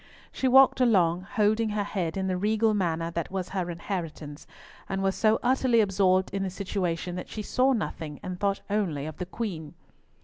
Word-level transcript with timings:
She 0.31 0.47
walked 0.47 0.81
along, 0.81 1.27
holding 1.35 1.69
her 1.69 1.83
head 1.83 2.17
in 2.17 2.25
the 2.25 2.35
regal 2.35 2.73
manner 2.73 3.11
that 3.11 3.29
was 3.29 3.49
her 3.49 3.69
inheritance, 3.69 4.47
and 4.89 5.03
was 5.03 5.13
so 5.13 5.37
utterly 5.43 5.79
absorbed 5.79 6.33
in 6.33 6.41
the 6.41 6.49
situation 6.49 7.13
that 7.17 7.29
she 7.29 7.43
saw 7.43 7.71
nothing, 7.71 8.19
and 8.23 8.39
thought 8.39 8.61
only 8.67 9.05
of 9.05 9.17
the 9.17 9.27
Queen. 9.27 9.75